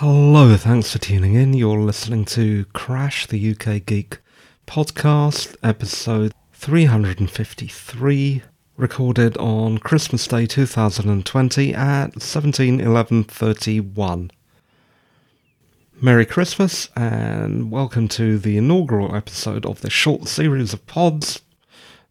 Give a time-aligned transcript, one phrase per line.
[0.00, 1.54] Hello, thanks for tuning in.
[1.54, 4.18] You're listening to Crash the UK Geek
[4.66, 8.42] podcast, episode 353,
[8.76, 14.30] recorded on Christmas Day 2020 at 1711:31.
[16.02, 21.40] Merry Christmas and welcome to the inaugural episode of this short series of pods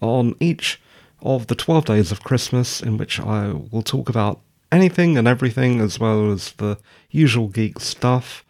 [0.00, 0.80] on each
[1.22, 4.40] of the 12 days of Christmas in which I will talk about
[4.70, 6.78] anything and everything as well as the
[7.10, 8.44] usual geek stuff.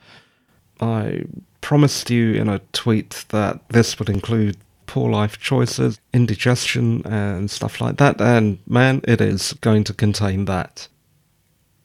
[0.81, 1.25] I
[1.61, 7.81] promised you in a tweet that this would include poor life choices, indigestion, and stuff
[7.81, 10.89] like that, and man, it is going to contain that.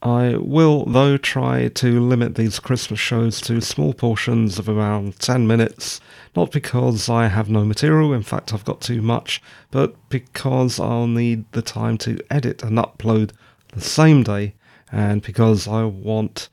[0.01, 5.47] I will, though, try to limit these Christmas shows to small portions of around 10
[5.47, 6.01] minutes,
[6.35, 9.41] not because I have no material, in fact, I've got too much,
[9.71, 13.31] but because I'll need the time to edit and upload
[13.73, 14.55] the same day,
[14.91, 16.49] and because I want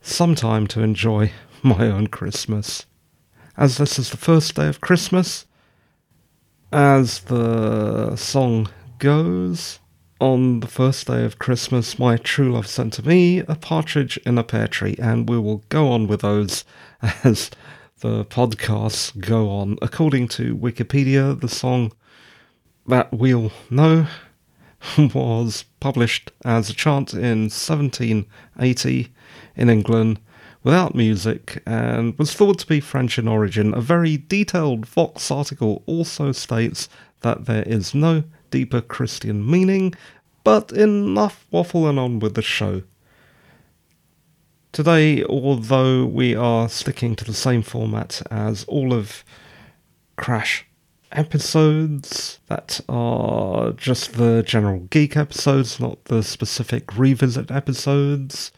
[0.00, 2.86] some time to enjoy my own Christmas.
[3.56, 5.46] As this is the first day of Christmas,
[6.72, 9.78] as the song goes,
[10.20, 14.38] on the first day of Christmas, my true love sent to me a partridge in
[14.38, 16.64] a pear tree, and we will go on with those
[17.24, 17.50] as
[18.00, 19.76] the podcasts go on.
[19.82, 21.92] According to Wikipedia, the song
[22.86, 24.06] that we'll know
[25.14, 29.12] was published as a chant in 1780
[29.56, 30.20] in England
[30.62, 33.74] without music and was thought to be French in origin.
[33.74, 36.88] A very detailed Vox article also states
[37.20, 39.94] that there is no deeper Christian meaning,
[40.42, 42.82] but enough waffling on with the show.
[44.72, 49.24] Today, although we are sticking to the same format as all of
[50.16, 50.66] Crash
[51.14, 58.52] episodes that are just the general geek episodes, not the specific revisit episodes.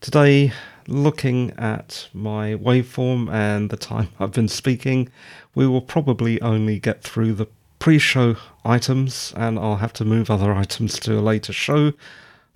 [0.00, 0.52] Today,
[0.86, 5.08] looking at my waveform and the time I've been speaking,
[5.54, 7.46] we will probably only get through the
[7.78, 11.92] pre show items, and I'll have to move other items to a later show.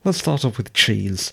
[0.05, 1.33] Let's start off with cheese.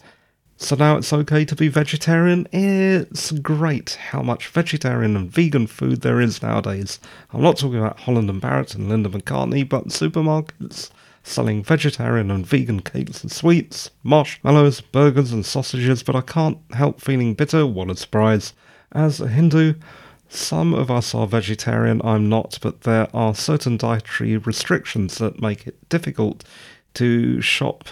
[0.59, 2.47] So now it's okay to be vegetarian?
[2.51, 6.99] It's great how much vegetarian and vegan food there is nowadays.
[7.31, 10.89] I'm not talking about Holland and Barrett and Linda McCartney, but supermarkets
[11.21, 17.01] selling vegetarian and vegan cakes and sweets, marshmallows, burgers and sausages, but I can't help
[17.01, 18.53] feeling bitter, what a surprise.
[18.91, 19.75] As a Hindu,
[20.27, 25.67] some of us are vegetarian, I'm not, but there are certain dietary restrictions that make
[25.67, 26.43] it difficult
[26.95, 27.89] to shop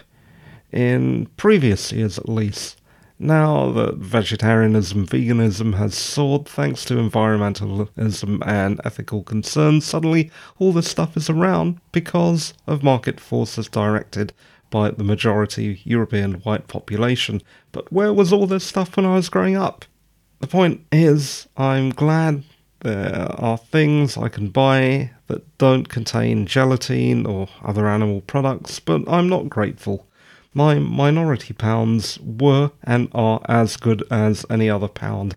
[0.76, 2.80] in previous years at least.
[3.18, 10.92] Now that vegetarianism, veganism has soared thanks to environmentalism and ethical concerns, suddenly all this
[10.92, 14.34] stuff is around because of market forces directed
[14.70, 17.42] by the majority European white population.
[17.72, 19.86] But where was all this stuff when I was growing up?
[20.40, 22.44] The point is, I'm glad
[22.82, 29.04] there are things I can buy that don't contain gelatine or other animal products, but
[29.08, 30.06] I'm not grateful.
[30.58, 35.36] My minority pounds were and are as good as any other pound.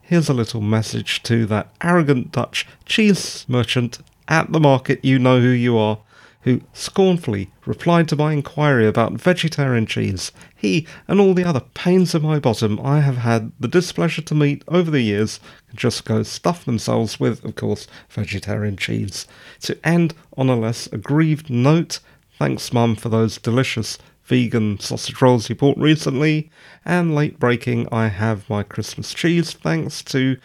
[0.00, 3.98] Here's a little message to that arrogant Dutch cheese merchant
[4.28, 5.98] at the market, you know who you are
[6.42, 10.32] who scornfully replied to my inquiry about vegetarian cheese.
[10.54, 14.34] He and all the other pains in my bottom I have had the displeasure to
[14.34, 19.26] meet over the years can just go stuff themselves with, of course, vegetarian cheese.
[19.62, 22.00] To end on a less aggrieved note,
[22.38, 26.50] thanks, Mum, for those delicious vegan sausage rolls you bought recently,
[26.84, 30.36] and late breaking, I have my Christmas cheese thanks to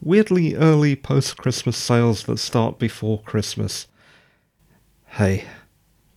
[0.00, 3.86] weirdly early post Christmas sales that start before Christmas.
[5.06, 5.44] Hey,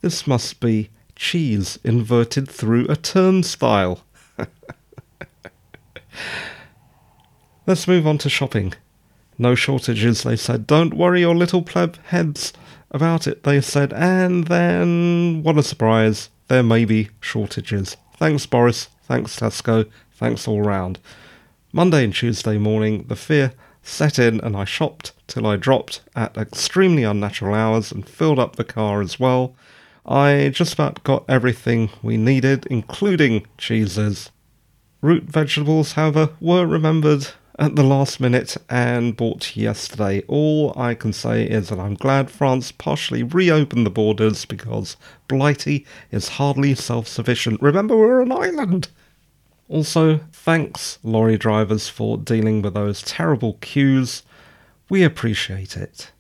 [0.02, 4.04] this must be cheese inverted through a turnstile.
[7.68, 8.74] Let's move on to shopping.
[9.38, 10.68] No shortages, they said.
[10.68, 12.54] Don't worry your little pleb heads
[12.92, 13.94] about it, they said.
[13.94, 17.98] And then, what a surprise, there may be shortages.
[18.18, 18.90] Thanks, Boris.
[19.04, 19.90] Thanks, Tesco.
[20.14, 21.00] Thanks all round.
[21.74, 26.38] Monday and Tuesday morning, the fear set in, and I shopped till I dropped at
[26.38, 29.56] extremely unnatural hours and filled up the car as well.
[30.06, 34.32] I just about got everything we needed, including cheeses.
[35.02, 37.30] Root vegetables, however, were remembered
[37.62, 40.24] at the last minute and bought yesterday.
[40.28, 44.98] All I can say is that I'm glad France partially reopened the borders because
[45.28, 47.62] Blighty is hardly self sufficient.
[47.62, 48.88] Remember, we're an island!
[49.70, 54.24] Also, thanks, lorry drivers, for dealing with those terrible queues.
[54.90, 56.12] We appreciate it.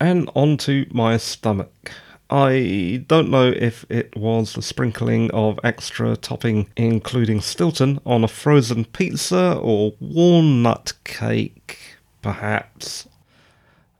[0.00, 1.92] And on to my stomach.
[2.30, 8.28] I don't know if it was the sprinkling of extra topping, including Stilton, on a
[8.28, 11.78] frozen pizza or walnut cake,
[12.20, 13.08] perhaps,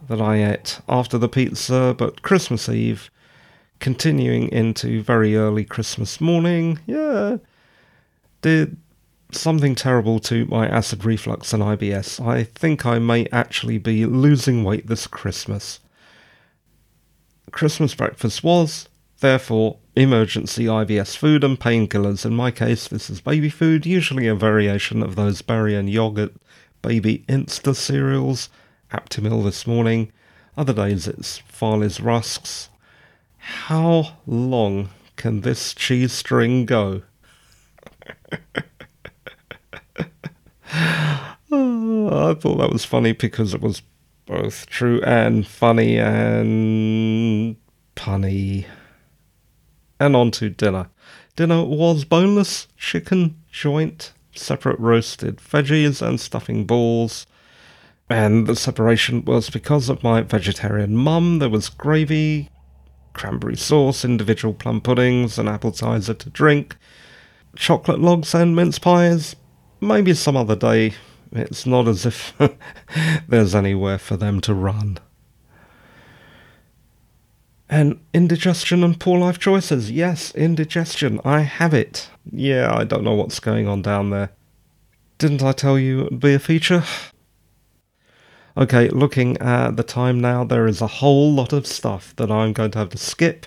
[0.09, 3.11] that I ate after the pizza, but Christmas Eve,
[3.81, 7.39] continuing into very early Christmas morning, yeah,
[8.43, 8.77] did
[9.33, 12.25] something terrible to my acid reflux and IBS.
[12.25, 15.81] I think I may actually be losing weight this Christmas.
[17.59, 18.89] Christmas breakfast was,
[19.19, 22.25] therefore, emergency IBS food and painkillers.
[22.25, 26.33] In my case, this is baby food, usually a variation of those berry and yogurt
[26.83, 28.49] baby Insta cereals.
[28.93, 30.13] Aptamil this morning.
[30.57, 32.69] Other days it's Farley's rusks.
[33.39, 37.03] How long can this cheese string go?
[41.51, 43.83] oh, I thought that was funny because it was
[44.29, 47.57] both true and funny and
[47.97, 48.67] punny.
[49.99, 50.91] And on to dinner.
[51.35, 57.27] Dinner was boneless chicken joint, separate roasted veggies and stuffing balls.
[58.11, 61.39] And the separation was because of my vegetarian mum.
[61.39, 62.51] There was gravy,
[63.15, 66.77] cranberry sauce, individual plum puddings, an appetizer to drink,
[67.57, 69.35] chocolate logs and mince pies.
[69.81, 70.95] Maybe some other day
[71.33, 72.35] it's not as if
[73.29, 74.99] there's anywhere for them to run.
[77.71, 79.91] And indigestion and poor life choices.
[79.91, 81.21] Yes, indigestion.
[81.25, 82.09] I have it.
[82.31, 84.31] Yeah, I don't know what's going on down there.
[85.19, 86.85] Didn't I tell you it would be a feature?
[88.57, 92.53] Okay, looking at the time now, there is a whole lot of stuff that I'm
[92.53, 93.47] going to have to skip.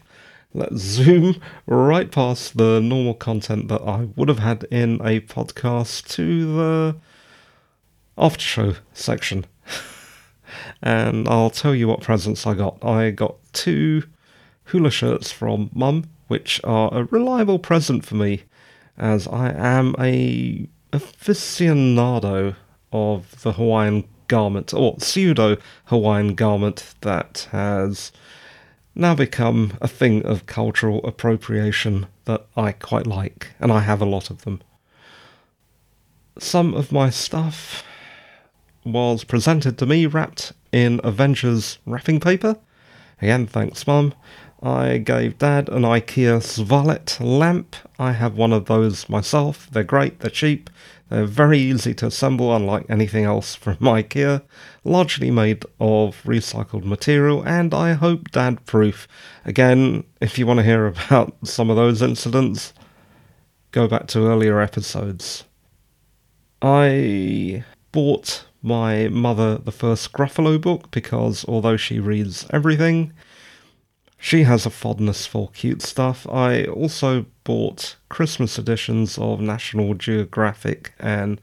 [0.53, 6.07] Let's zoom right past the normal content that I would have had in a podcast
[6.11, 6.95] to the
[8.21, 9.45] after show section.
[10.81, 12.83] and I'll tell you what presents I got.
[12.85, 14.03] I got two
[14.65, 18.43] hula shirts from Mum, which are a reliable present for me,
[18.97, 22.55] as I am a aficionado
[22.93, 28.11] of the Hawaiian garment, or pseudo Hawaiian garment that has
[28.93, 34.05] now become a thing of cultural appropriation that I quite like, and I have a
[34.05, 34.61] lot of them.
[36.37, 37.83] Some of my stuff
[38.83, 42.57] was presented to me wrapped in Avengers wrapping paper.
[43.21, 44.13] Again, thanks, Mum.
[44.63, 47.75] I gave Dad an IKEA Svalet lamp.
[47.97, 49.67] I have one of those myself.
[49.71, 50.69] They're great, they're cheap,
[51.09, 54.43] they're very easy to assemble, unlike anything else from IKEA.
[54.83, 59.07] Largely made of recycled material, and I hope dad proof.
[59.45, 62.73] Again, if you want to hear about some of those incidents,
[63.71, 65.43] go back to earlier episodes.
[66.61, 73.13] I bought my mother the first Gruffalo book because although she reads everything,
[74.17, 76.27] she has a fondness for cute stuff.
[76.29, 81.41] I also bought Christmas editions of National Geographic and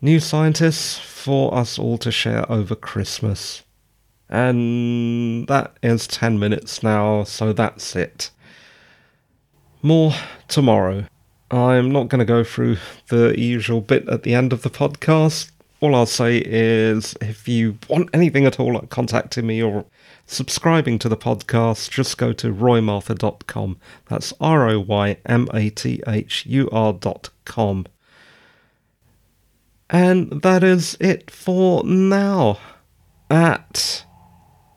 [0.00, 3.64] New Scientists for us all to share over Christmas.
[4.28, 8.30] And that is 10 minutes now, so that's it.
[9.82, 10.12] More
[10.46, 11.06] tomorrow.
[11.50, 12.76] I'm not going to go through
[13.08, 17.78] the usual bit at the end of the podcast all I'll say is if you
[17.88, 19.84] want anything at all like contacting me or
[20.26, 23.78] subscribing to the podcast, just go to roymathur.com.
[24.08, 27.86] That's R O Y M A T H U R.com.
[29.90, 32.58] And that is it for now.
[33.30, 34.04] At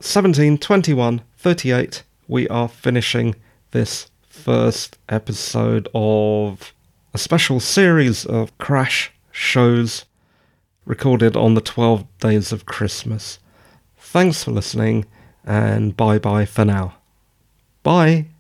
[0.02, 3.36] 17, 21, 38, we are finishing
[3.72, 6.74] this first episode of
[7.14, 10.06] a special series of Crash shows
[10.92, 13.40] recorded on the 12 days of Christmas.
[13.98, 15.06] Thanks for listening,
[15.46, 16.96] and bye bye for now.
[17.82, 18.31] Bye.